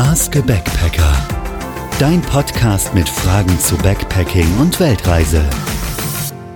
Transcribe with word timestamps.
Ask 0.00 0.36
a 0.36 0.40
Backpacker. 0.40 1.12
Dein 1.98 2.22
Podcast 2.22 2.94
mit 2.94 3.08
Fragen 3.08 3.58
zu 3.58 3.76
Backpacking 3.78 4.46
und 4.60 4.78
Weltreise. 4.78 5.42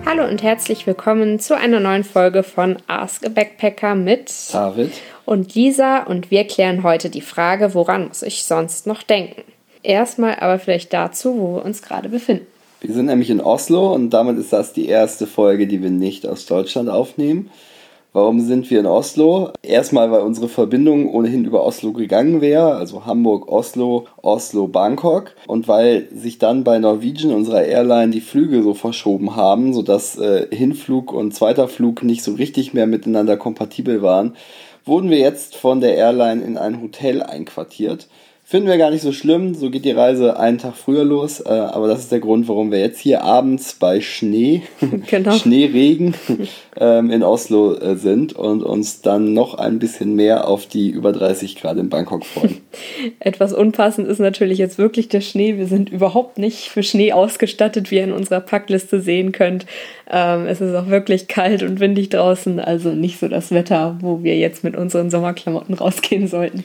Hallo 0.07 0.29
und 0.29 0.45
herzlich 0.45 0.87
willkommen 0.87 1.41
zu 1.41 1.57
einer 1.57 1.81
neuen 1.81 2.05
Folge 2.05 2.45
von 2.45 2.77
Ask 2.87 3.27
a 3.27 3.29
Backpacker 3.29 3.97
mit 3.97 4.31
David 4.53 4.93
und 5.25 5.57
Lisa 5.57 6.05
und 6.05 6.31
wir 6.31 6.45
klären 6.45 6.85
heute 6.85 7.11
die 7.11 7.21
Frage, 7.21 7.75
woran 7.75 8.07
muss 8.07 8.23
ich 8.23 8.45
sonst 8.45 8.87
noch 8.87 9.03
denken? 9.03 9.43
Erstmal 9.83 10.37
aber 10.37 10.61
vielleicht 10.61 10.93
dazu, 10.93 11.37
wo 11.37 11.57
wir 11.57 11.65
uns 11.65 11.83
gerade 11.83 12.11
befinden. 12.11 12.47
Wir 12.81 12.95
sind 12.95 13.07
nämlich 13.07 13.31
in 13.31 13.41
Oslo 13.41 13.93
und 13.93 14.11
damit 14.11 14.39
ist 14.39 14.53
das 14.53 14.73
die 14.73 14.87
erste 14.87 15.27
Folge, 15.27 15.67
die 15.67 15.83
wir 15.83 15.91
nicht 15.91 16.29
aus 16.29 16.47
Deutschland 16.47 16.89
aufnehmen. 16.89 17.51
Warum 18.15 18.41
sind 18.41 18.69
wir 18.69 18.79
in 18.79 18.85
Oslo? 18.85 19.53
Erstmal, 19.63 20.11
weil 20.13 20.21
unsere 20.21 20.51
Verbindung 20.51 21.09
ohnehin 21.09 21.47
über 21.47 21.65
Oslo 21.65 21.93
gegangen 21.93 22.43
wäre, 22.43 22.75
also 22.75 23.07
Hamburg, 23.07 23.49
Oslo, 23.49 24.05
Oslo, 24.21 24.69
Bangkok. 24.69 25.35
Und 25.47 25.67
weil 25.67 26.09
sich 26.15 26.37
dann 26.37 26.63
bei 26.63 26.79
Norwegian, 26.79 27.33
unserer 27.33 27.65
Airline, 27.65 28.13
die 28.13 28.21
Flüge 28.21 28.63
so 28.63 28.75
verschoben 28.75 29.35
haben, 29.35 29.73
sodass 29.73 30.19
äh, 30.19 30.47
Hinflug 30.55 31.11
und 31.11 31.35
zweiter 31.35 31.69
Flug 31.69 32.03
nicht 32.03 32.23
so 32.23 32.35
richtig 32.35 32.75
mehr 32.75 32.87
miteinander 32.87 33.39
kompatibel 33.39 34.03
waren, 34.03 34.37
wurden 34.85 35.09
wir 35.09 35.19
jetzt 35.19 35.57
von 35.57 35.81
der 35.81 35.95
Airline 35.97 36.45
in 36.45 36.59
ein 36.59 36.83
Hotel 36.83 37.23
einquartiert. 37.23 38.09
Finden 38.53 38.69
wir 38.69 38.77
gar 38.77 38.91
nicht 38.91 39.01
so 39.01 39.13
schlimm, 39.13 39.55
so 39.55 39.71
geht 39.71 39.87
die 39.87 39.93
Reise 39.93 40.39
einen 40.39 40.59
Tag 40.59 40.77
früher 40.77 41.05
los, 41.05 41.41
äh, 41.41 41.49
aber 41.49 41.89
das 41.89 42.01
ist 42.01 42.13
der 42.13 42.21
Grund, 42.21 42.49
warum 42.49 42.71
wir 42.71 42.81
jetzt 42.81 43.01
hier 43.01 43.25
abends 43.25 43.73
bei 43.81 44.03
Schnee, 44.03 44.61
genau. 45.11 45.33
Schneeregen 45.33 46.13
ähm, 46.77 47.11
in 47.11 47.23
Oslo 47.23 47.75
äh, 47.75 47.97
sind 47.97 48.35
und 48.35 48.63
uns 48.63 49.01
dann 49.01 49.33
noch 49.33 49.55
ein 49.55 49.79
bisschen 49.79 50.17
mehr 50.17 50.49
auf 50.49 50.67
die 50.67 50.91
über 50.91 51.13
30 51.13 51.57
Grad 51.57 51.79
in 51.79 51.89
Bangkok 51.89 52.27
freuen. 52.27 52.61
Etwas 53.21 53.55
unpassend 53.55 54.07
ist 54.07 54.19
natürlich 54.19 54.59
jetzt 54.59 54.77
wirklich 54.77 55.09
der 55.09 55.23
Schnee. 55.23 55.57
Wir 55.57 55.67
sind 55.67 55.89
überhaupt 55.89 56.37
nicht 56.37 56.69
für 56.69 56.83
Schnee 56.83 57.15
ausgestattet, 57.15 57.91
wie 57.91 57.97
ihr 57.97 58.05
in 58.05 58.13
unserer 58.13 58.41
Packliste 58.41 59.01
sehen 59.01 59.33
könnt. 59.33 59.65
Ähm, 60.11 60.45
es 60.45 60.61
ist 60.61 60.75
auch 60.75 60.89
wirklich 60.89 61.27
kalt 61.27 61.63
und 61.63 61.81
windig 61.81 62.11
draußen, 62.11 62.61
also 62.61 62.91
nicht 62.91 63.19
so 63.19 63.29
das 63.29 63.51
Wetter, 63.51 63.97
wo 64.03 64.23
wir 64.23 64.37
jetzt 64.37 64.63
mit 64.63 64.77
unseren 64.77 65.09
Sommerklamotten 65.09 65.73
rausgehen 65.75 66.29
sollten. 66.29 66.65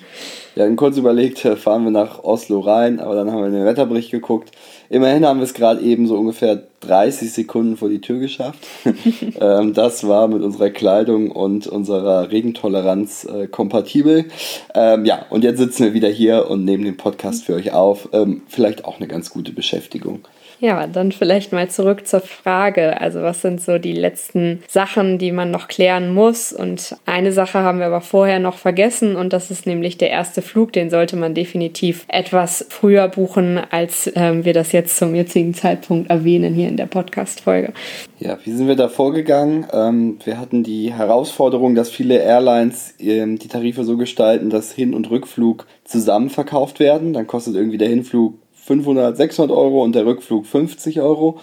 Wir 0.57 0.63
hatten 0.63 0.75
kurz 0.75 0.97
überlegt, 0.97 1.45
äh, 1.45 1.55
fahren 1.55 1.83
wir 1.83 1.91
nach 1.91 2.23
Oslo 2.23 2.61
rein, 2.61 2.99
aber 2.99 3.13
dann 3.13 3.31
haben 3.31 3.41
wir 3.41 3.45
in 3.45 3.53
den 3.53 3.65
Wetterbericht 3.65 4.09
geguckt. 4.09 4.49
Immerhin 4.89 5.23
haben 5.23 5.37
wir 5.37 5.43
es 5.43 5.53
gerade 5.53 5.81
eben 5.81 6.07
so 6.07 6.17
ungefähr 6.17 6.63
30 6.79 7.31
Sekunden 7.31 7.77
vor 7.77 7.89
die 7.89 8.01
Tür 8.01 8.17
geschafft. 8.17 8.65
ähm, 9.39 9.75
das 9.75 10.07
war 10.07 10.27
mit 10.27 10.41
unserer 10.41 10.71
Kleidung 10.71 11.29
und 11.29 11.67
unserer 11.67 12.31
Regentoleranz 12.31 13.25
äh, 13.25 13.45
kompatibel. 13.45 14.25
Ähm, 14.73 15.05
ja, 15.05 15.27
und 15.29 15.43
jetzt 15.43 15.59
sitzen 15.59 15.83
wir 15.83 15.93
wieder 15.93 16.09
hier 16.09 16.49
und 16.49 16.65
nehmen 16.65 16.85
den 16.85 16.97
Podcast 16.97 17.43
für 17.43 17.53
euch 17.53 17.71
auf. 17.71 18.09
Ähm, 18.11 18.41
vielleicht 18.47 18.83
auch 18.85 18.97
eine 18.97 19.07
ganz 19.07 19.29
gute 19.29 19.51
Beschäftigung. 19.51 20.21
Ja, 20.59 20.87
dann 20.87 21.11
vielleicht 21.11 21.53
mal 21.53 21.69
zurück 21.69 22.07
zur 22.07 22.21
Frage. 22.21 22.99
Also 22.99 23.21
was 23.21 23.41
sind 23.41 23.61
so 23.61 23.77
die 23.77 23.93
letzten 23.93 24.63
Sachen, 24.67 25.19
die 25.19 25.31
man 25.31 25.51
noch 25.51 25.67
klären 25.67 26.13
muss? 26.13 26.51
Und 26.51 26.95
eine 27.05 27.31
Sache 27.31 27.59
haben 27.59 27.79
wir 27.79 27.85
aber 27.85 28.01
vorher 28.01 28.39
noch 28.39 28.57
vergessen 28.57 29.15
und 29.15 29.33
das 29.33 29.51
ist 29.51 29.67
nämlich 29.67 29.97
der 29.97 30.09
erste 30.09 30.41
Flug. 30.41 30.73
Den 30.73 30.89
sollte 30.89 31.15
man 31.15 31.35
definitiv 31.35 32.05
etwas 32.07 32.65
früher 32.69 33.07
buchen, 33.07 33.61
als 33.69 34.11
ähm, 34.15 34.45
wir 34.45 34.53
das 34.53 34.71
jetzt 34.71 34.97
zum 34.97 35.13
jetzigen 35.13 35.53
Zeitpunkt 35.53 36.09
erwähnen 36.09 36.55
hier 36.55 36.69
in 36.69 36.77
der 36.77 36.87
Podcast-Folge. 36.87 37.73
Ja, 38.19 38.39
wie 38.43 38.51
sind 38.51 38.67
wir 38.67 38.75
da 38.75 38.89
vorgegangen? 38.89 39.67
Ähm, 39.71 40.17
wir 40.23 40.39
hatten 40.39 40.63
die 40.63 40.91
Herausforderung, 40.91 41.75
dass 41.75 41.91
viele 41.91 42.17
Airlines 42.17 42.95
ähm, 42.99 43.37
die 43.37 43.47
Tarife 43.47 43.83
so 43.83 43.95
gestalten, 43.95 44.49
dass 44.49 44.71
Hin- 44.71 44.95
und 44.95 45.11
Rückflug 45.11 45.67
zusammen 45.83 46.31
verkauft 46.31 46.79
werden. 46.79 47.13
Dann 47.13 47.27
kostet 47.27 47.55
irgendwie 47.55 47.77
der 47.77 47.89
Hinflug 47.89 48.39
500, 48.67 49.15
600 49.15 49.55
Euro 49.55 49.81
und 49.81 49.95
der 49.95 50.05
Rückflug 50.05 50.45
50 50.45 50.99
Euro. 50.99 51.39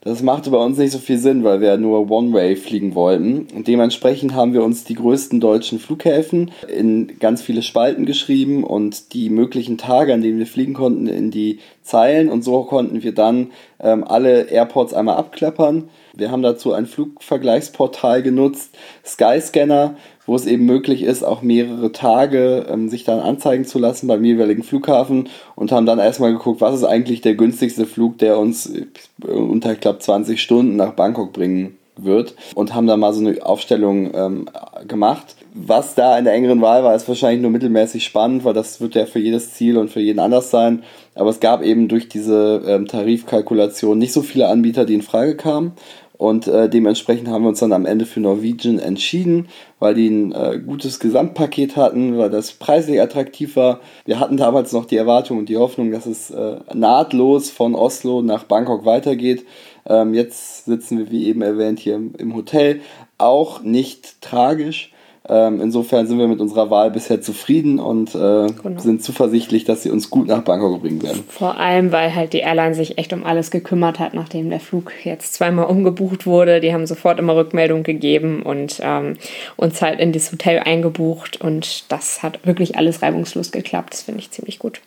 Das 0.00 0.22
machte 0.22 0.50
bei 0.50 0.58
uns 0.58 0.78
nicht 0.78 0.92
so 0.92 0.98
viel 0.98 1.18
Sinn, 1.18 1.42
weil 1.42 1.60
wir 1.60 1.76
nur 1.76 2.08
One-Way 2.08 2.54
fliegen 2.54 2.94
wollten. 2.94 3.48
Und 3.52 3.66
dementsprechend 3.66 4.32
haben 4.32 4.52
wir 4.52 4.62
uns 4.62 4.84
die 4.84 4.94
größten 4.94 5.40
deutschen 5.40 5.80
Flughäfen 5.80 6.52
in 6.72 7.18
ganz 7.18 7.42
viele 7.42 7.62
Spalten 7.62 8.06
geschrieben 8.06 8.62
und 8.62 9.12
die 9.12 9.28
möglichen 9.28 9.76
Tage, 9.76 10.14
an 10.14 10.22
denen 10.22 10.38
wir 10.38 10.46
fliegen 10.46 10.74
konnten, 10.74 11.08
in 11.08 11.32
die 11.32 11.58
Zeilen. 11.82 12.30
Und 12.30 12.44
so 12.44 12.62
konnten 12.62 13.02
wir 13.02 13.12
dann 13.12 13.48
ähm, 13.80 14.04
alle 14.04 14.42
Airports 14.42 14.94
einmal 14.94 15.16
abklappern. 15.16 15.88
Wir 16.18 16.32
haben 16.32 16.42
dazu 16.42 16.72
ein 16.72 16.86
Flugvergleichsportal 16.86 18.24
genutzt, 18.24 18.76
Skyscanner, 19.06 19.94
wo 20.26 20.34
es 20.34 20.46
eben 20.46 20.66
möglich 20.66 21.04
ist, 21.04 21.22
auch 21.22 21.42
mehrere 21.42 21.92
Tage 21.92 22.66
ähm, 22.68 22.88
sich 22.88 23.04
dann 23.04 23.20
anzeigen 23.20 23.64
zu 23.64 23.78
lassen 23.78 24.08
beim 24.08 24.24
jeweiligen 24.24 24.64
Flughafen 24.64 25.28
und 25.54 25.70
haben 25.70 25.86
dann 25.86 26.00
erstmal 26.00 26.32
geguckt, 26.32 26.60
was 26.60 26.74
ist 26.74 26.82
eigentlich 26.82 27.20
der 27.20 27.36
günstigste 27.36 27.86
Flug, 27.86 28.18
der 28.18 28.36
uns 28.36 28.66
äh, 28.66 28.86
unter, 29.30 29.72
ich 29.72 29.80
glaube, 29.80 30.00
20 30.00 30.42
Stunden 30.42 30.74
nach 30.74 30.94
Bangkok 30.94 31.32
bringen 31.32 31.78
wird 31.98 32.34
und 32.54 32.74
haben 32.74 32.86
da 32.86 32.96
mal 32.96 33.12
so 33.12 33.20
eine 33.20 33.44
Aufstellung 33.44 34.10
ähm, 34.14 34.48
gemacht. 34.86 35.36
Was 35.54 35.94
da 35.94 36.18
in 36.18 36.24
der 36.24 36.34
engeren 36.34 36.60
Wahl 36.60 36.84
war, 36.84 36.94
ist 36.94 37.08
wahrscheinlich 37.08 37.42
nur 37.42 37.50
mittelmäßig 37.50 38.04
spannend, 38.04 38.44
weil 38.44 38.54
das 38.54 38.80
wird 38.80 38.94
ja 38.94 39.06
für 39.06 39.18
jedes 39.18 39.54
Ziel 39.54 39.76
und 39.76 39.90
für 39.90 40.00
jeden 40.00 40.20
anders 40.20 40.50
sein. 40.50 40.82
Aber 41.14 41.30
es 41.30 41.40
gab 41.40 41.62
eben 41.62 41.88
durch 41.88 42.08
diese 42.08 42.62
ähm, 42.66 42.86
Tarifkalkulation 42.86 43.98
nicht 43.98 44.12
so 44.12 44.22
viele 44.22 44.48
Anbieter, 44.48 44.84
die 44.84 44.94
in 44.94 45.02
Frage 45.02 45.36
kamen. 45.36 45.72
Und 46.18 46.48
äh, 46.48 46.68
dementsprechend 46.68 47.28
haben 47.28 47.42
wir 47.42 47.50
uns 47.50 47.60
dann 47.60 47.72
am 47.72 47.86
Ende 47.86 48.04
für 48.04 48.18
Norwegian 48.18 48.80
entschieden, 48.80 49.48
weil 49.78 49.94
die 49.94 50.08
ein 50.08 50.32
äh, 50.32 50.58
gutes 50.58 50.98
Gesamtpaket 50.98 51.76
hatten, 51.76 52.18
weil 52.18 52.28
das 52.28 52.52
preislich 52.52 53.00
attraktiv 53.00 53.54
war. 53.54 53.80
Wir 54.04 54.18
hatten 54.18 54.36
damals 54.36 54.72
noch 54.72 54.84
die 54.84 54.96
Erwartung 54.96 55.38
und 55.38 55.48
die 55.48 55.56
Hoffnung, 55.56 55.92
dass 55.92 56.06
es 56.06 56.30
äh, 56.30 56.56
nahtlos 56.74 57.50
von 57.50 57.76
Oslo 57.76 58.20
nach 58.20 58.42
Bangkok 58.44 58.84
weitergeht. 58.84 59.46
Ähm, 59.86 60.12
jetzt 60.12 60.64
sitzen 60.64 60.98
wir, 60.98 61.10
wie 61.12 61.26
eben 61.26 61.40
erwähnt, 61.40 61.78
hier 61.78 61.94
im, 61.94 62.12
im 62.18 62.34
Hotel. 62.34 62.80
Auch 63.16 63.62
nicht 63.62 64.20
tragisch. 64.20 64.92
Ähm, 65.30 65.60
insofern 65.60 66.06
sind 66.06 66.18
wir 66.18 66.26
mit 66.26 66.40
unserer 66.40 66.70
Wahl 66.70 66.90
bisher 66.90 67.20
zufrieden 67.20 67.78
und 67.78 68.14
äh, 68.14 68.46
genau. 68.62 68.80
sind 68.80 69.02
zuversichtlich, 69.02 69.64
dass 69.64 69.82
sie 69.82 69.90
uns 69.90 70.08
gut 70.08 70.26
nach 70.26 70.42
Bangkok 70.42 70.80
bringen 70.80 71.02
werden. 71.02 71.22
Vor 71.28 71.58
allem, 71.58 71.92
weil 71.92 72.14
halt 72.14 72.32
die 72.32 72.38
Airline 72.38 72.74
sich 72.74 72.96
echt 72.96 73.12
um 73.12 73.24
alles 73.24 73.50
gekümmert 73.50 73.98
hat, 73.98 74.14
nachdem 74.14 74.48
der 74.48 74.60
Flug 74.60 74.92
jetzt 75.04 75.34
zweimal 75.34 75.66
umgebucht 75.66 76.26
wurde. 76.26 76.60
Die 76.60 76.72
haben 76.72 76.86
sofort 76.86 77.18
immer 77.18 77.36
Rückmeldung 77.36 77.82
gegeben 77.82 78.42
und 78.42 78.80
ähm, 78.82 79.14
uns 79.56 79.82
halt 79.82 80.00
in 80.00 80.12
das 80.12 80.32
Hotel 80.32 80.60
eingebucht 80.60 81.40
und 81.40 81.84
das 81.92 82.22
hat 82.22 82.46
wirklich 82.46 82.78
alles 82.78 83.02
reibungslos 83.02 83.52
geklappt. 83.52 83.92
Das 83.92 84.02
finde 84.02 84.20
ich 84.20 84.30
ziemlich 84.30 84.58
gut. 84.58 84.80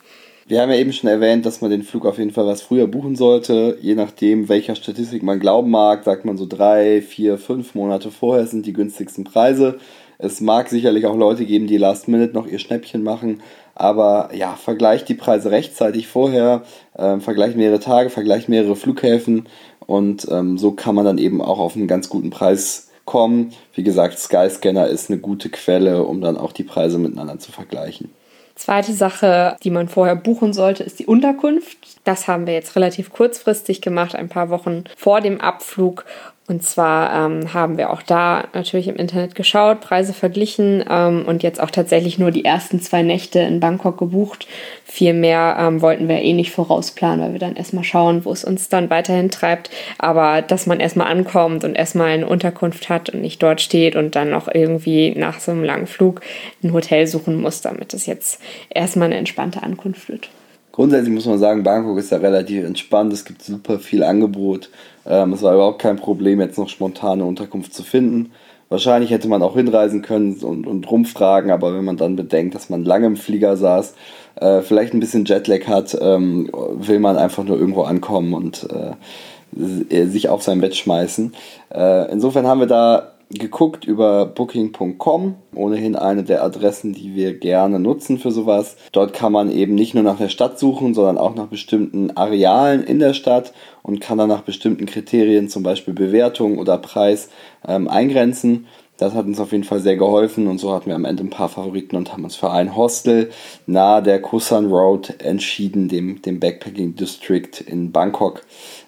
Wir 0.47 0.59
haben 0.59 0.71
ja 0.71 0.77
eben 0.77 0.91
schon 0.91 1.09
erwähnt, 1.09 1.45
dass 1.45 1.61
man 1.61 1.71
den 1.71 1.83
Flug 1.83 2.05
auf 2.05 2.17
jeden 2.17 2.31
Fall 2.31 2.45
was 2.45 2.61
früher 2.61 2.87
buchen 2.87 3.15
sollte. 3.15 3.77
Je 3.79 3.95
nachdem, 3.95 4.49
welcher 4.49 4.75
Statistik 4.75 5.23
man 5.23 5.39
glauben 5.39 5.69
mag, 5.69 6.03
sagt 6.03 6.25
man 6.25 6.35
so 6.35 6.45
drei, 6.45 7.01
vier, 7.01 7.37
fünf 7.37 7.73
Monate 7.73 8.11
vorher 8.11 8.47
sind 8.47 8.65
die 8.65 8.73
günstigsten 8.73 9.23
Preise. 9.23 9.79
Es 10.21 10.39
mag 10.39 10.69
sicherlich 10.69 11.07
auch 11.07 11.15
Leute 11.15 11.45
geben, 11.45 11.65
die 11.65 11.77
Last 11.77 12.07
Minute 12.07 12.33
noch 12.33 12.45
ihr 12.45 12.59
Schnäppchen 12.59 13.01
machen, 13.01 13.41
aber 13.73 14.29
ja, 14.33 14.55
vergleicht 14.55 15.09
die 15.09 15.15
Preise 15.15 15.49
rechtzeitig 15.49 16.07
vorher, 16.07 16.61
äh, 16.95 17.19
vergleicht 17.19 17.57
mehrere 17.57 17.79
Tage, 17.79 18.11
vergleicht 18.11 18.47
mehrere 18.47 18.75
Flughäfen 18.75 19.47
und 19.87 20.27
ähm, 20.29 20.59
so 20.59 20.73
kann 20.73 20.93
man 20.93 21.05
dann 21.05 21.17
eben 21.17 21.41
auch 21.41 21.57
auf 21.59 21.75
einen 21.75 21.87
ganz 21.87 22.07
guten 22.07 22.29
Preis 22.29 22.91
kommen. 23.05 23.51
Wie 23.73 23.83
gesagt, 23.83 24.19
Skyscanner 24.19 24.87
ist 24.87 25.09
eine 25.09 25.19
gute 25.19 25.49
Quelle, 25.49 26.03
um 26.03 26.21
dann 26.21 26.37
auch 26.37 26.51
die 26.51 26.63
Preise 26.63 26.99
miteinander 26.99 27.39
zu 27.39 27.51
vergleichen. 27.51 28.11
Zweite 28.55 28.93
Sache, 28.93 29.55
die 29.63 29.71
man 29.71 29.87
vorher 29.87 30.15
buchen 30.15 30.53
sollte, 30.53 30.83
ist 30.83 30.99
die 30.99 31.07
Unterkunft. 31.07 31.77
Das 32.03 32.27
haben 32.27 32.45
wir 32.45 32.53
jetzt 32.53 32.75
relativ 32.75 33.11
kurzfristig 33.11 33.81
gemacht, 33.81 34.13
ein 34.13 34.29
paar 34.29 34.51
Wochen 34.51 34.83
vor 34.95 35.19
dem 35.19 35.41
Abflug. 35.41 36.05
Und 36.51 36.63
zwar 36.63 37.13
ähm, 37.13 37.53
haben 37.53 37.77
wir 37.77 37.91
auch 37.91 38.01
da 38.01 38.43
natürlich 38.53 38.89
im 38.89 38.97
Internet 38.97 39.35
geschaut, 39.35 39.79
Preise 39.79 40.11
verglichen 40.11 40.83
ähm, 40.89 41.23
und 41.25 41.43
jetzt 41.43 41.61
auch 41.61 41.71
tatsächlich 41.71 42.19
nur 42.19 42.31
die 42.31 42.43
ersten 42.43 42.81
zwei 42.81 43.03
Nächte 43.03 43.39
in 43.39 43.61
Bangkok 43.61 43.97
gebucht. 43.97 44.47
Viel 44.83 45.13
mehr 45.13 45.55
ähm, 45.57 45.81
wollten 45.81 46.09
wir 46.09 46.21
eh 46.21 46.33
nicht 46.33 46.51
vorausplanen, 46.51 47.21
weil 47.21 47.31
wir 47.31 47.39
dann 47.39 47.55
erstmal 47.55 47.85
schauen, 47.85 48.25
wo 48.25 48.33
es 48.33 48.43
uns 48.43 48.67
dann 48.67 48.89
weiterhin 48.89 49.31
treibt. 49.31 49.69
Aber 49.97 50.41
dass 50.41 50.65
man 50.65 50.81
erstmal 50.81 51.07
ankommt 51.07 51.63
und 51.63 51.75
erstmal 51.75 52.09
eine 52.09 52.27
Unterkunft 52.27 52.89
hat 52.89 53.09
und 53.09 53.21
nicht 53.21 53.41
dort 53.41 53.61
steht 53.61 53.95
und 53.95 54.17
dann 54.17 54.29
noch 54.29 54.53
irgendwie 54.53 55.11
nach 55.15 55.39
so 55.39 55.53
einem 55.53 55.63
langen 55.63 55.87
Flug 55.87 56.19
ein 56.61 56.73
Hotel 56.73 57.07
suchen 57.07 57.39
muss, 57.39 57.61
damit 57.61 57.93
es 57.93 58.07
jetzt 58.07 58.41
erstmal 58.69 59.05
eine 59.05 59.15
entspannte 59.15 59.63
Ankunft 59.63 60.09
wird. 60.09 60.29
Grundsätzlich 60.71 61.13
muss 61.13 61.25
man 61.25 61.39
sagen, 61.39 61.63
Bangkok 61.63 61.97
ist 61.97 62.11
ja 62.11 62.17
relativ 62.17 62.63
entspannt. 62.65 63.11
Es 63.11 63.25
gibt 63.25 63.43
super 63.43 63.79
viel 63.79 64.03
Angebot. 64.03 64.69
Ähm, 65.05 65.33
es 65.33 65.41
war 65.41 65.53
überhaupt 65.53 65.81
kein 65.81 65.97
Problem, 65.97 66.39
jetzt 66.39 66.57
noch 66.57 66.69
spontane 66.69 67.25
Unterkunft 67.25 67.73
zu 67.73 67.83
finden. 67.83 68.31
Wahrscheinlich 68.69 69.11
hätte 69.11 69.27
man 69.27 69.41
auch 69.41 69.55
hinreisen 69.55 70.01
können 70.01 70.35
und, 70.35 70.65
und 70.65 70.89
rumfragen, 70.89 71.51
aber 71.51 71.75
wenn 71.75 71.83
man 71.83 71.97
dann 71.97 72.15
bedenkt, 72.15 72.55
dass 72.55 72.69
man 72.69 72.85
lange 72.85 73.07
im 73.07 73.17
Flieger 73.17 73.57
saß, 73.57 73.95
äh, 74.35 74.61
vielleicht 74.61 74.93
ein 74.93 75.01
bisschen 75.01 75.25
Jetlag 75.25 75.67
hat, 75.67 75.97
ähm, 75.99 76.49
will 76.75 76.99
man 76.99 77.17
einfach 77.17 77.43
nur 77.43 77.57
irgendwo 77.59 77.81
ankommen 77.81 78.33
und 78.33 78.65
äh, 78.71 80.05
sich 80.07 80.29
auf 80.29 80.41
sein 80.41 80.61
Bett 80.61 80.77
schmeißen. 80.77 81.33
Äh, 81.73 82.11
insofern 82.13 82.47
haben 82.47 82.61
wir 82.61 82.67
da 82.67 83.11
geguckt 83.31 83.85
über 83.85 84.25
booking.com, 84.25 85.35
ohnehin 85.55 85.95
eine 85.95 86.23
der 86.23 86.43
Adressen, 86.43 86.93
die 86.93 87.15
wir 87.15 87.37
gerne 87.37 87.79
nutzen 87.79 88.17
für 88.17 88.31
sowas. 88.31 88.75
Dort 88.91 89.13
kann 89.13 89.31
man 89.31 89.51
eben 89.51 89.75
nicht 89.75 89.93
nur 89.93 90.03
nach 90.03 90.17
der 90.17 90.29
Stadt 90.29 90.59
suchen, 90.59 90.93
sondern 90.93 91.17
auch 91.17 91.35
nach 91.35 91.47
bestimmten 91.47 92.11
Arealen 92.17 92.83
in 92.83 92.99
der 92.99 93.13
Stadt 93.13 93.53
und 93.83 94.01
kann 94.01 94.17
dann 94.17 94.29
nach 94.29 94.41
bestimmten 94.41 94.85
Kriterien, 94.85 95.49
zum 95.49 95.63
Beispiel 95.63 95.93
Bewertung 95.93 96.57
oder 96.57 96.77
Preis, 96.77 97.29
ähm, 97.67 97.87
eingrenzen. 97.87 98.67
Das 98.97 99.15
hat 99.15 99.25
uns 99.25 99.39
auf 99.39 99.51
jeden 99.51 99.63
Fall 99.63 99.79
sehr 99.79 99.97
geholfen 99.97 100.45
und 100.45 100.59
so 100.59 100.73
hatten 100.73 100.85
wir 100.85 100.95
am 100.95 101.05
Ende 101.05 101.23
ein 101.23 101.31
paar 101.31 101.49
Favoriten 101.49 101.95
und 101.95 102.13
haben 102.13 102.23
uns 102.23 102.35
für 102.35 102.51
ein 102.51 102.75
Hostel 102.75 103.31
nahe 103.65 104.03
der 104.03 104.21
Kusan 104.21 104.67
Road 104.67 105.15
entschieden, 105.23 105.87
dem, 105.87 106.21
dem 106.21 106.39
Backpacking 106.39 106.95
District 106.95 107.49
in 107.65 107.91
Bangkok. 107.91 108.43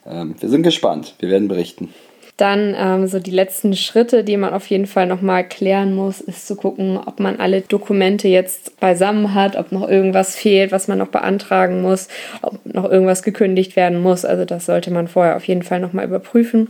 Ähm, 0.06 0.36
wir 0.40 0.50
sind 0.50 0.62
gespannt, 0.62 1.16
wir 1.18 1.30
werden 1.30 1.48
berichten. 1.48 1.90
Dann 2.38 2.76
ähm, 2.78 3.08
so 3.08 3.20
die 3.20 3.32
letzten 3.32 3.76
Schritte, 3.76 4.24
die 4.24 4.38
man 4.38 4.54
auf 4.54 4.68
jeden 4.68 4.88
Fall 4.88 5.06
nochmal 5.06 5.48
klären 5.48 5.94
muss, 5.94 6.20
ist 6.20 6.48
zu 6.48 6.56
gucken, 6.56 6.98
ob 6.98 7.20
man 7.20 7.40
alle 7.40 7.62
Dokumente 7.62 8.28
jetzt 8.28 8.80
beisammen 8.80 9.36
hat, 9.36 9.56
ob 9.56 9.72
noch 9.72 9.88
irgendwas 9.88 10.36
fehlt, 10.36 10.72
was 10.72 10.88
man 10.88 10.98
noch 10.98 11.10
beantragen 11.10 11.82
muss, 11.82 12.08
ob 12.42 12.60
noch 12.66 12.90
irgendwas 12.90 13.22
gekündigt 13.22 13.76
werden 13.76 14.02
muss. 14.02 14.26
Also 14.26 14.46
das 14.46 14.66
sollte 14.66 14.90
man 14.92 15.08
vorher 15.08 15.36
auf 15.36 15.48
jeden 15.48 15.64
Fall 15.64 15.80
nochmal 15.80 16.06
überprüfen 16.06 16.70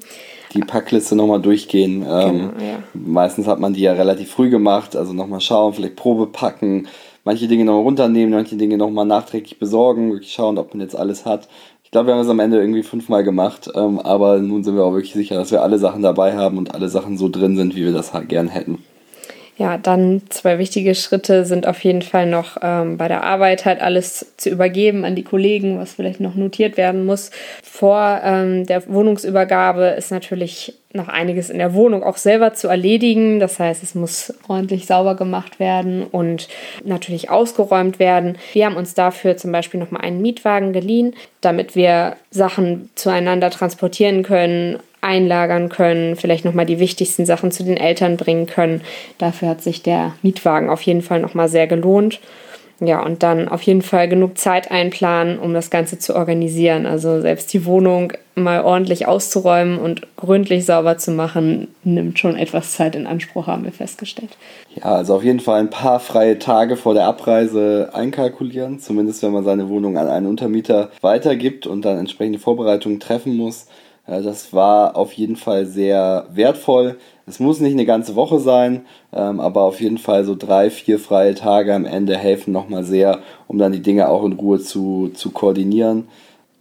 die 0.53 0.61
Packliste 0.61 1.15
nochmal 1.15 1.41
durchgehen. 1.41 2.05
Ähm, 2.07 2.31
genau, 2.31 2.51
ja. 2.63 2.83
Meistens 2.93 3.47
hat 3.47 3.59
man 3.59 3.73
die 3.73 3.81
ja 3.81 3.93
relativ 3.93 4.31
früh 4.31 4.49
gemacht, 4.49 4.95
also 4.95 5.13
nochmal 5.13 5.41
schauen, 5.41 5.73
vielleicht 5.73 5.95
Probe 5.95 6.27
packen, 6.27 6.87
manche 7.23 7.47
Dinge 7.47 7.65
nochmal 7.65 7.83
runternehmen, 7.83 8.33
manche 8.33 8.55
Dinge 8.55 8.77
nochmal 8.77 9.05
nachträglich 9.05 9.59
besorgen, 9.59 10.11
wirklich 10.11 10.33
schauen, 10.33 10.57
ob 10.57 10.73
man 10.73 10.81
jetzt 10.81 10.95
alles 10.95 11.25
hat. 11.25 11.47
Glaube, 11.93 12.07
wir 12.07 12.15
haben 12.15 12.21
es 12.21 12.27
am 12.27 12.39
Ende 12.39 12.59
irgendwie 12.59 12.81
fünfmal 12.81 13.23
gemacht, 13.23 13.69
ähm, 13.75 13.99
aber 13.99 14.39
nun 14.39 14.63
sind 14.63 14.75
wir 14.75 14.83
auch 14.83 14.93
wirklich 14.93 15.13
sicher, 15.13 15.35
dass 15.35 15.51
wir 15.51 15.61
alle 15.61 15.77
Sachen 15.77 16.01
dabei 16.01 16.35
haben 16.35 16.57
und 16.57 16.73
alle 16.73 16.89
Sachen 16.89 17.19
so 17.19 17.29
drin 17.29 17.55
sind, 17.55 17.75
wie 17.75 17.85
wir 17.85 17.93
das 17.93 18.13
halt 18.15 18.29
gern 18.29 18.47
hätten. 18.47 18.79
Ja, 19.55 19.77
dann 19.77 20.23
zwei 20.29 20.57
wichtige 20.57 20.95
Schritte 20.95 21.45
sind 21.45 21.67
auf 21.67 21.83
jeden 21.83 22.01
Fall 22.01 22.25
noch 22.25 22.57
ähm, 22.63 22.97
bei 22.97 23.07
der 23.07 23.23
Arbeit 23.23 23.65
halt 23.65 23.81
alles 23.81 24.33
zu 24.37 24.49
übergeben 24.49 25.05
an 25.05 25.15
die 25.15 25.23
Kollegen, 25.23 25.77
was 25.77 25.93
vielleicht 25.93 26.19
noch 26.19 26.33
notiert 26.33 26.75
werden 26.75 27.05
muss. 27.05 27.29
Vor 27.61 28.19
ähm, 28.23 28.65
der 28.65 28.87
Wohnungsübergabe 28.87 29.93
ist 29.95 30.09
natürlich 30.09 30.73
noch 30.91 31.07
einiges 31.07 31.51
in 31.51 31.59
der 31.59 31.75
Wohnung 31.75 32.03
auch 32.03 32.17
selber 32.17 32.55
zu 32.55 32.67
erledigen. 32.67 33.39
Das 33.39 33.59
heißt, 33.59 33.83
es 33.83 33.93
muss 33.93 34.33
ordentlich 34.47 34.87
sauber 34.87 35.15
gemacht 35.15 35.59
werden 35.59 36.03
und 36.03 36.47
natürlich 36.83 37.29
ausgeräumt 37.29 37.99
werden. 37.99 38.39
Wir 38.53 38.65
haben 38.65 38.75
uns 38.75 38.95
dafür 38.95 39.37
zum 39.37 39.51
Beispiel 39.51 39.79
nochmal 39.79 40.01
einen 40.01 40.21
Mietwagen 40.21 40.73
geliehen, 40.73 41.15
damit 41.41 41.75
wir 41.75 42.15
Sachen 42.31 42.89
zueinander 42.95 43.51
transportieren 43.51 44.23
können, 44.23 44.79
einlagern 45.03 45.69
können, 45.69 46.15
vielleicht 46.15 46.45
nochmal 46.45 46.65
die 46.65 46.79
wichtigsten 46.79 47.25
Sachen 47.25 47.51
zu 47.51 47.63
den 47.63 47.77
Eltern 47.77 48.17
bringen 48.17 48.45
können. 48.45 48.81
Dafür 49.17 49.49
hat 49.49 49.61
sich 49.61 49.83
der 49.83 50.13
Mietwagen 50.21 50.69
auf 50.69 50.81
jeden 50.81 51.01
Fall 51.01 51.19
nochmal 51.19 51.49
sehr 51.49 51.67
gelohnt. 51.67 52.19
Ja, 52.79 53.03
und 53.03 53.23
dann 53.23 53.47
auf 53.47 53.61
jeden 53.61 53.81
Fall 53.81 54.09
genug 54.09 54.37
Zeit 54.37 54.71
einplanen, 54.71 55.39
um 55.39 55.53
das 55.53 55.69
Ganze 55.69 55.99
zu 55.99 56.15
organisieren. 56.15 56.85
Also 56.85 57.21
selbst 57.21 57.53
die 57.53 57.65
Wohnung 57.65 58.13
mal 58.35 58.63
ordentlich 58.63 59.07
auszuräumen 59.07 59.77
und 59.77 60.01
gründlich 60.17 60.65
sauber 60.65 60.97
zu 60.97 61.11
machen, 61.11 61.67
nimmt 61.83 62.19
schon 62.19 62.35
etwas 62.35 62.73
Zeit 62.73 62.95
in 62.95 63.05
Anspruch, 63.05 63.47
haben 63.47 63.63
wir 63.63 63.71
festgestellt. 63.71 64.31
Ja, 64.75 64.95
also 64.95 65.15
auf 65.15 65.23
jeden 65.23 65.39
Fall 65.39 65.59
ein 65.59 65.69
paar 65.69 65.99
freie 65.99 66.39
Tage 66.39 66.75
vor 66.75 66.93
der 66.93 67.05
Abreise 67.05 67.91
einkalkulieren, 67.93 68.79
zumindest 68.79 69.21
wenn 69.21 69.31
man 69.31 69.43
seine 69.43 69.69
Wohnung 69.69 69.97
an 69.97 70.07
einen 70.07 70.27
Untermieter 70.27 70.89
weitergibt 71.01 71.67
und 71.67 71.85
dann 71.85 71.99
entsprechende 71.99 72.39
Vorbereitungen 72.39 72.99
treffen 72.99 73.37
muss. 73.37 73.67
Das 74.05 74.51
war 74.51 74.97
auf 74.97 75.13
jeden 75.13 75.37
Fall 75.37 75.65
sehr 75.65 76.27
wertvoll. 76.33 76.97
Es 77.25 77.39
muss 77.39 77.61
nicht 77.61 77.71
eine 77.71 77.85
ganze 77.85 78.15
Woche 78.15 78.39
sein, 78.39 78.85
ähm, 79.13 79.39
aber 79.39 79.61
auf 79.61 79.79
jeden 79.79 79.97
Fall 79.97 80.25
so 80.25 80.35
drei, 80.35 80.69
vier 80.69 80.99
freie 80.99 81.35
Tage 81.35 81.73
am 81.73 81.85
Ende 81.85 82.17
helfen 82.17 82.51
nochmal 82.51 82.83
sehr, 82.83 83.19
um 83.47 83.57
dann 83.57 83.71
die 83.71 83.81
Dinge 83.81 84.09
auch 84.09 84.25
in 84.25 84.33
Ruhe 84.33 84.59
zu, 84.59 85.11
zu 85.13 85.31
koordinieren. 85.31 86.09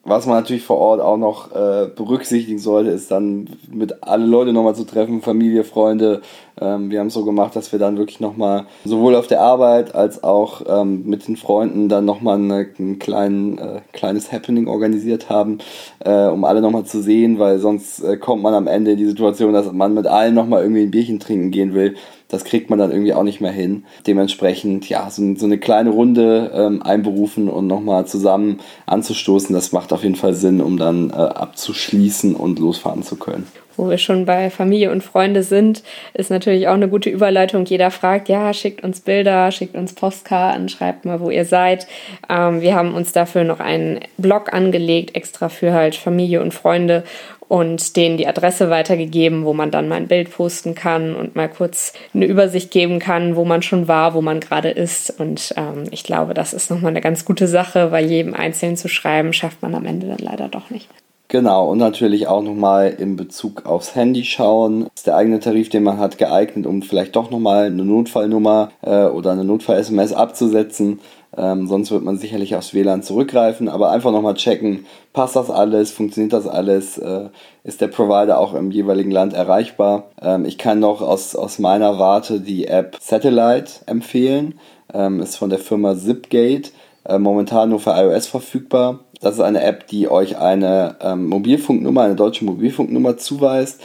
Was 0.04 0.26
man 0.26 0.34
natürlich 0.34 0.64
vor 0.64 0.78
Ort 0.78 1.00
auch 1.00 1.16
noch 1.16 1.52
äh, 1.52 1.87
berücksichtigen 1.94 2.58
sollte, 2.58 2.90
ist 2.90 3.12
dann 3.12 3.49
mit 3.70 4.02
alle 4.02 4.26
Leute 4.26 4.52
nochmal 4.52 4.75
zu 4.75 4.82
treffen, 4.82 5.22
Familie, 5.22 5.62
Freunde. 5.62 6.22
Ähm, 6.60 6.90
wir 6.90 6.99
haben 6.99 7.06
es 7.06 7.14
so 7.14 7.25
gemacht, 7.25 7.54
dass 7.54 7.70
wir 7.70 7.78
dann 7.78 7.96
wirklich 7.96 8.19
nochmal 8.19 8.66
sowohl 8.84 9.14
auf 9.14 9.28
der 9.28 9.40
Arbeit 9.40 9.94
als 9.94 10.25
auch 10.25 10.62
ähm, 10.66 11.04
mit 11.06 11.28
den 11.28 11.37
Freunden 11.37 11.88
dann 11.88 12.04
nochmal 12.04 12.37
ein 12.37 12.99
kleinen, 12.99 13.58
äh, 13.58 13.81
kleines 13.93 14.32
Happening 14.32 14.66
organisiert 14.66 15.31
haben, 15.31 15.58
äh, 16.00 16.26
um 16.26 16.44
alle 16.44 16.62
nochmal 16.62 16.84
zu 16.84 17.00
sehen, 17.00 17.38
weil 17.38 17.60
sonst 17.60 18.00
äh, 18.00 18.16
kommt 18.16 18.43
man 18.43 18.54
am 18.54 18.66
Ende 18.66 18.93
in 18.93 18.99
die 18.99 19.06
Situation, 19.06 19.52
dass 19.52 19.70
man 19.70 19.94
mit 19.94 20.08
allen 20.08 20.34
nochmal 20.34 20.62
irgendwie 20.62 20.82
ein 20.82 20.90
Bierchen 20.90 21.20
trinken 21.20 21.52
gehen 21.52 21.75
will 21.75 21.94
das 22.32 22.44
kriegt 22.44 22.70
man 22.70 22.79
dann 22.79 22.90
irgendwie 22.90 23.12
auch 23.12 23.23
nicht 23.23 23.43
mehr 23.43 23.52
hin. 23.52 23.84
Dementsprechend, 24.06 24.88
ja, 24.88 25.11
so, 25.11 25.37
so 25.37 25.44
eine 25.44 25.58
kleine 25.58 25.90
Runde 25.90 26.50
ähm, 26.55 26.82
einberufen 26.82 27.49
und 27.49 27.67
nochmal 27.67 28.06
zusammen 28.06 28.61
anzustoßen, 28.87 29.55
das 29.55 29.73
macht 29.73 29.93
auf 29.93 30.02
jeden 30.02 30.17
Fall 30.17 30.32
Sinn, 30.32 30.62
um 30.62 30.79
dann 30.79 31.11
äh, 31.11 31.12
abzuschließen 31.12 32.34
und 32.34 32.58
losfahren 32.58 33.02
zu 33.02 33.17
können 33.17 33.46
wo 33.77 33.89
wir 33.89 33.99
schon 33.99 34.25
bei 34.25 34.51
Familie 34.51 34.91
und 34.91 35.03
Freunde 35.03 35.43
sind, 35.43 35.83
ist 36.15 36.31
natürlich 36.31 36.69
auch 36.69 36.75
eine 36.75 36.89
gute 36.89 37.11
Überleitung. 37.11 37.65
Jeder 37.65 37.91
fragt, 37.91 38.29
ja, 38.29 38.53
schickt 38.53 38.85
uns 38.85 39.01
Bilder, 39.01 39.51
schickt 39.51 39.75
uns 39.75 39.95
Postkarten, 39.95 40.69
schreibt 40.69 41.05
mal, 41.05 41.21
wo 41.21 41.31
ihr 41.31 41.45
seid. 41.45 41.87
Ähm, 42.29 42.61
wir 42.61 42.75
haben 42.75 42.95
uns 42.95 43.13
dafür 43.13 43.45
noch 43.45 43.61
einen 43.61 44.01
Blog 44.17 44.53
angelegt, 44.53 45.17
extra 45.17 45.49
für 45.49 45.73
halt 45.73 45.95
Familie 45.95 46.43
und 46.43 46.55
Freunde 46.55 47.05
und 47.53 47.97
denen 47.97 48.17
die 48.17 48.27
Adresse 48.27 48.71
weitergegeben, 48.71 49.45
wo 49.45 49.53
man 49.53 49.71
dann 49.71 49.87
mal 49.87 49.97
ein 49.97 50.09
Bild 50.09 50.31
posten 50.31 50.75
kann 50.75 51.15
und 51.15 51.37
mal 51.37 51.51
kurz 51.51 51.93
eine 52.15 52.25
Übersicht 52.25 52.71
geben 52.71 52.99
kann, 52.99 53.37
wo 53.37 53.45
man 53.45 53.61
schon 53.61 53.89
war, 53.89 54.15
wo 54.15 54.23
man 54.23 54.41
gerade 54.41 54.71
ist. 54.71 55.21
Und 55.21 55.53
ähm, 55.59 55.85
ich 55.91 56.03
glaube, 56.03 56.33
das 56.33 56.55
ist 56.55 56.71
nochmal 56.71 56.93
eine 56.93 57.03
ganz 57.03 57.27
gute 57.27 57.47
Sache, 57.47 57.93
weil 57.93 58.07
jedem 58.07 58.33
Einzelnen 58.33 58.79
zu 58.79 58.89
schreiben, 58.89 59.35
schafft 59.35 59.61
man 59.61 59.75
am 59.75 59.85
Ende 59.85 60.07
dann 60.07 60.17
leider 60.17 60.49
doch 60.49 60.71
nicht. 60.71 60.89
Genau, 61.32 61.70
und 61.70 61.79
natürlich 61.79 62.26
auch 62.26 62.43
nochmal 62.43 62.90
in 62.90 63.17
Bezug 63.17 63.64
aufs 63.64 63.94
Handy 63.94 64.23
schauen. 64.23 64.90
Ist 64.94 65.06
der 65.06 65.17
eigene 65.17 65.40
Tarif, 65.40 65.70
den 65.70 65.82
man 65.82 65.96
hat, 65.96 66.19
geeignet, 66.19 66.67
um 66.67 66.82
vielleicht 66.82 67.17
doch 67.17 67.31
nochmal 67.31 67.69
eine 67.69 67.87
Notfallnummer 67.87 68.70
äh, 68.82 69.06
oder 69.06 69.32
eine 69.32 69.43
Notfall-SMS 69.43 70.12
abzusetzen? 70.12 71.00
Ähm, 71.34 71.69
sonst 71.69 71.90
wird 71.90 72.05
man 72.05 72.19
sicherlich 72.19 72.55
aufs 72.55 72.75
WLAN 72.75 73.02
zurückgreifen, 73.02 73.70
aber 73.70 73.90
einfach 73.90 74.12
nochmal 74.12 74.34
checken, 74.34 74.84
passt 75.14 75.34
das 75.34 75.49
alles, 75.49 75.90
funktioniert 75.90 76.34
das 76.34 76.46
alles, 76.46 76.99
äh, 76.99 77.31
ist 77.64 77.81
der 77.81 77.88
Provider 77.88 78.37
auch 78.37 78.52
im 78.52 78.70
jeweiligen 78.70 79.11
Land 79.11 79.32
erreichbar. 79.32 80.11
Ähm, 80.20 80.44
ich 80.44 80.58
kann 80.58 80.81
noch 80.81 81.00
aus, 81.00 81.35
aus 81.35 81.58
meiner 81.58 81.99
Warte 81.99 82.40
die 82.40 82.67
App 82.67 82.99
Satellite 83.00 83.73
empfehlen, 83.87 84.61
ähm, 84.93 85.20
ist 85.20 85.37
von 85.37 85.49
der 85.49 85.61
Firma 85.61 85.96
Zipgate, 85.96 86.73
äh, 87.05 87.19
momentan 87.19 87.70
nur 87.70 87.81
für 87.81 87.93
iOS 87.93 88.26
verfügbar. 88.26 89.00
Das 89.23 89.35
ist 89.35 89.41
eine 89.41 89.62
App, 89.62 89.87
die 89.87 90.11
euch 90.11 90.37
eine 90.37 90.97
ähm, 91.00 91.29
Mobilfunknummer, 91.29 92.02
eine 92.02 92.17
deutsche 92.17 92.45
Mobilfunknummer 92.45 93.17
zuweist 93.17 93.81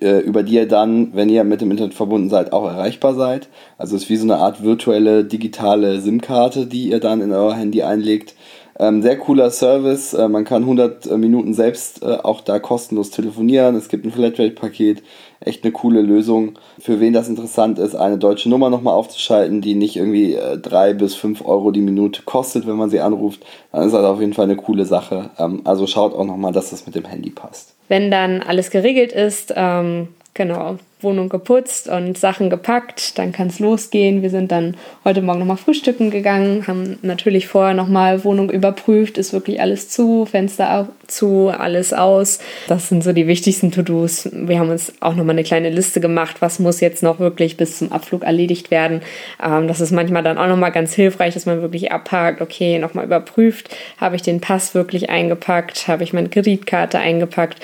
äh, 0.00 0.18
über 0.18 0.42
die 0.42 0.54
ihr 0.54 0.68
dann, 0.68 1.14
wenn 1.14 1.28
ihr 1.28 1.44
mit 1.44 1.60
dem 1.60 1.70
Internet 1.70 1.94
verbunden 1.94 2.28
seid, 2.28 2.52
auch 2.52 2.64
erreichbar 2.64 3.14
seid. 3.14 3.48
Also 3.78 3.96
es 3.96 4.04
ist 4.04 4.10
wie 4.10 4.16
so 4.16 4.24
eine 4.24 4.36
Art 4.36 4.62
virtuelle 4.62 5.24
digitale 5.24 6.00
SIM-Karte, 6.00 6.66
die 6.66 6.90
ihr 6.90 7.00
dann 7.00 7.20
in 7.20 7.32
euer 7.32 7.54
Handy 7.54 7.82
einlegt. 7.82 8.34
Ähm, 8.78 9.02
sehr 9.02 9.18
cooler 9.18 9.50
Service. 9.50 10.14
Äh, 10.14 10.28
man 10.28 10.44
kann 10.44 10.62
100 10.62 11.06
äh, 11.06 11.16
Minuten 11.16 11.54
selbst 11.54 12.02
äh, 12.02 12.18
auch 12.22 12.40
da 12.40 12.58
kostenlos 12.58 13.10
telefonieren. 13.10 13.76
Es 13.76 13.88
gibt 13.88 14.04
ein 14.04 14.12
Flatrate-Paket. 14.12 15.02
Echt 15.40 15.64
eine 15.64 15.72
coole 15.72 16.00
Lösung. 16.00 16.58
Für 16.78 17.00
wen 17.00 17.12
das 17.12 17.28
interessant 17.28 17.78
ist, 17.78 17.94
eine 17.94 18.16
deutsche 18.18 18.48
Nummer 18.48 18.70
nochmal 18.70 18.94
aufzuschalten, 18.94 19.60
die 19.60 19.74
nicht 19.74 19.96
irgendwie 19.96 20.34
äh, 20.34 20.56
3 20.56 20.94
bis 20.94 21.14
5 21.14 21.44
Euro 21.44 21.70
die 21.70 21.80
Minute 21.80 22.22
kostet, 22.22 22.66
wenn 22.66 22.76
man 22.76 22.90
sie 22.90 23.00
anruft, 23.00 23.44
dann 23.72 23.86
ist 23.86 23.92
das 23.92 24.04
auf 24.04 24.20
jeden 24.20 24.34
Fall 24.34 24.44
eine 24.44 24.56
coole 24.56 24.84
Sache. 24.84 25.30
Ähm, 25.38 25.62
also 25.64 25.86
schaut 25.86 26.14
auch 26.14 26.24
nochmal, 26.24 26.52
dass 26.52 26.70
das 26.70 26.86
mit 26.86 26.94
dem 26.94 27.04
Handy 27.04 27.30
passt. 27.30 27.74
Wenn 27.88 28.10
dann 28.10 28.40
alles 28.40 28.70
geregelt 28.70 29.12
ist, 29.12 29.52
ähm, 29.54 30.08
genau, 30.34 30.76
Wohnung 31.02 31.28
geputzt 31.28 31.88
und 31.88 32.18
Sachen 32.18 32.50
gepackt, 32.50 33.18
dann 33.18 33.32
kann 33.32 33.48
es 33.48 33.58
losgehen. 33.58 34.22
Wir 34.22 34.30
sind 34.30 34.52
dann 34.52 34.76
heute 35.04 35.22
Morgen 35.22 35.40
nochmal 35.40 35.56
frühstücken 35.56 36.10
gegangen, 36.10 36.66
haben 36.66 36.98
natürlich 37.02 37.46
vorher 37.46 37.74
nochmal 37.74 38.24
Wohnung 38.24 38.50
überprüft, 38.50 39.18
ist 39.18 39.32
wirklich 39.32 39.60
alles 39.60 39.88
zu, 39.88 40.26
Fenster 40.26 40.88
zu, 41.06 41.48
alles 41.48 41.92
aus. 41.92 42.38
Das 42.68 42.88
sind 42.88 43.04
so 43.04 43.12
die 43.12 43.26
wichtigsten 43.26 43.70
To-Dos. 43.70 44.28
Wir 44.32 44.58
haben 44.58 44.70
uns 44.70 44.92
auch 45.00 45.14
nochmal 45.14 45.34
eine 45.34 45.44
kleine 45.44 45.70
Liste 45.70 46.00
gemacht, 46.00 46.36
was 46.40 46.58
muss 46.58 46.80
jetzt 46.80 47.02
noch 47.02 47.18
wirklich 47.18 47.56
bis 47.56 47.78
zum 47.78 47.92
Abflug 47.92 48.24
erledigt 48.24 48.70
werden. 48.70 49.02
Ähm, 49.42 49.68
das 49.68 49.80
ist 49.80 49.92
manchmal 49.92 50.22
dann 50.22 50.38
auch 50.38 50.46
nochmal 50.46 50.72
ganz 50.72 50.94
hilfreich, 50.94 51.34
dass 51.34 51.46
man 51.46 51.62
wirklich 51.62 51.92
abhakt, 51.92 52.40
okay, 52.40 52.78
nochmal 52.78 53.04
überprüft, 53.04 53.74
habe 53.98 54.16
ich 54.16 54.22
den 54.22 54.40
Pass 54.40 54.74
wirklich 54.74 55.10
eingepackt, 55.10 55.88
habe 55.88 56.04
ich 56.04 56.12
meine 56.12 56.28
Kreditkarte 56.28 56.98
eingepackt 56.98 57.58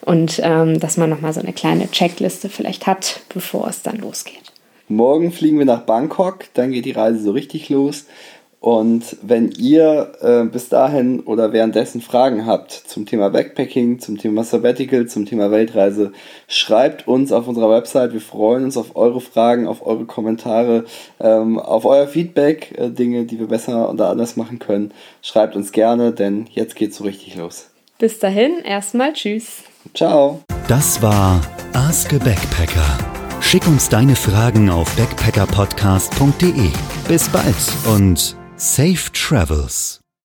und 0.00 0.40
ähm, 0.42 0.80
dass 0.80 0.96
man 0.96 1.10
nochmal 1.10 1.32
so 1.32 1.40
eine 1.40 1.52
kleine 1.52 1.90
Checkliste 1.90 2.48
vielleicht 2.48 2.81
erledigt 2.82 2.86
hat, 2.86 3.20
bevor 3.32 3.68
es 3.68 3.82
dann 3.82 3.98
losgeht. 3.98 4.52
Morgen 4.88 5.32
fliegen 5.32 5.58
wir 5.58 5.66
nach 5.66 5.82
Bangkok, 5.82 6.44
dann 6.54 6.72
geht 6.72 6.84
die 6.84 6.92
Reise 6.92 7.20
so 7.20 7.32
richtig 7.32 7.68
los. 7.68 8.06
Und 8.60 9.16
wenn 9.22 9.50
ihr 9.50 10.12
äh, 10.20 10.44
bis 10.44 10.68
dahin 10.68 11.20
oder 11.20 11.52
währenddessen 11.52 12.00
Fragen 12.00 12.46
habt 12.46 12.70
zum 12.70 13.06
Thema 13.06 13.28
Backpacking, 13.30 13.98
zum 13.98 14.18
Thema 14.18 14.44
Sabbatical, 14.44 15.06
zum 15.06 15.26
Thema 15.26 15.50
Weltreise, 15.50 16.12
schreibt 16.46 17.08
uns 17.08 17.32
auf 17.32 17.48
unserer 17.48 17.70
Website. 17.70 18.12
Wir 18.12 18.20
freuen 18.20 18.62
uns 18.62 18.76
auf 18.76 18.94
eure 18.94 19.20
Fragen, 19.20 19.66
auf 19.66 19.84
eure 19.84 20.04
Kommentare, 20.04 20.84
ähm, 21.18 21.58
auf 21.58 21.84
euer 21.84 22.06
Feedback, 22.06 22.72
äh, 22.78 22.90
Dinge, 22.90 23.24
die 23.24 23.40
wir 23.40 23.48
besser 23.48 23.90
oder 23.90 24.10
anders 24.10 24.36
machen 24.36 24.60
können. 24.60 24.92
Schreibt 25.22 25.56
uns 25.56 25.72
gerne, 25.72 26.12
denn 26.12 26.46
jetzt 26.52 26.76
geht's 26.76 26.98
so 26.98 27.04
richtig 27.04 27.34
los. 27.34 27.68
Bis 27.98 28.20
dahin, 28.20 28.60
erstmal 28.64 29.12
Tschüss. 29.12 29.64
Ciao. 29.92 30.40
Das 30.68 31.02
war 31.02 31.40
Ask 31.72 32.12
a 32.12 32.18
Backpacker. 32.18 32.98
Schick 33.40 33.66
uns 33.66 33.88
deine 33.88 34.14
Fragen 34.14 34.70
auf 34.70 34.94
backpackerpodcast.de. 34.96 36.70
Bis 37.08 37.28
bald 37.28 37.56
und 37.86 38.36
safe 38.56 39.10
travels. 39.12 40.01